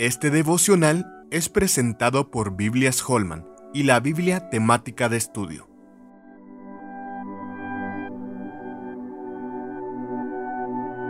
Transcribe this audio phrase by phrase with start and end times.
[0.00, 5.68] Este devocional es presentado por Biblias Holman y la Biblia temática de estudio.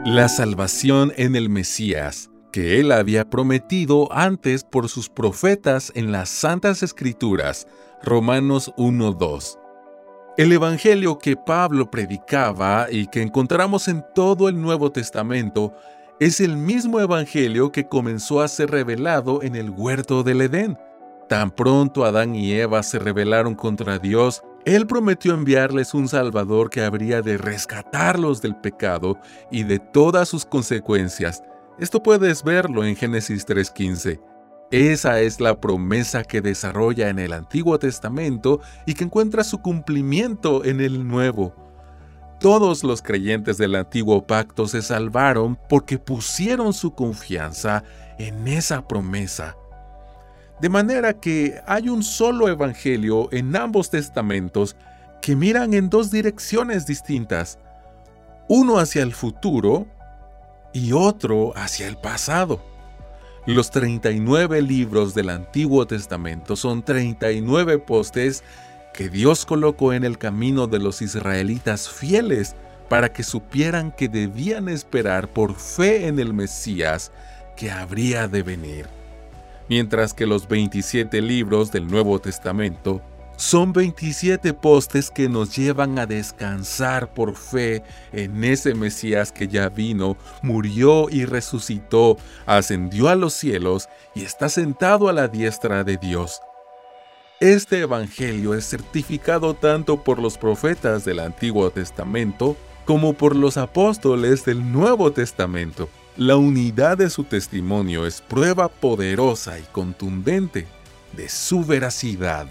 [0.05, 6.29] La salvación en el Mesías, que él había prometido antes por sus profetas en las
[6.29, 7.69] Santas Escrituras,
[8.03, 9.57] Romanos 1.2.
[10.37, 15.77] El Evangelio que Pablo predicaba y que encontramos en todo el Nuevo Testamento
[16.21, 20.79] es el mismo Evangelio que comenzó a ser revelado en el huerto del Edén.
[21.31, 26.83] Tan pronto Adán y Eva se rebelaron contra Dios, Él prometió enviarles un Salvador que
[26.83, 29.19] habría de rescatarlos del pecado
[29.51, 31.43] y de todas sus consecuencias.
[31.79, 34.21] Esto puedes verlo en Génesis 3.15.
[34.71, 40.67] Esa es la promesa que desarrolla en el Antiguo Testamento y que encuentra su cumplimiento
[40.67, 41.70] en el Nuevo.
[42.41, 47.85] Todos los creyentes del antiguo pacto se salvaron porque pusieron su confianza
[48.19, 49.57] en esa promesa.
[50.59, 54.75] De manera que hay un solo evangelio en ambos testamentos
[55.21, 57.59] que miran en dos direcciones distintas,
[58.49, 59.87] uno hacia el futuro
[60.73, 62.65] y otro hacia el pasado.
[63.45, 68.43] Los 39 libros del Antiguo Testamento son 39 postes
[68.93, 72.55] que Dios colocó en el camino de los israelitas fieles
[72.89, 77.13] para que supieran que debían esperar por fe en el Mesías
[77.57, 78.87] que habría de venir.
[79.69, 83.01] Mientras que los 27 libros del Nuevo Testamento
[83.37, 89.71] son 27 postes que nos llevan a descansar por fe en ese Mesías que ya
[89.71, 95.97] vino, murió y resucitó, ascendió a los cielos y está sentado a la diestra de
[95.97, 96.43] Dios.
[97.41, 104.45] Este Evangelio es certificado tanto por los profetas del Antiguo Testamento como por los apóstoles
[104.45, 105.89] del Nuevo Testamento.
[106.19, 110.69] La unidad de su testimonio es prueba poderosa y contundente
[111.17, 112.47] de su veracidad.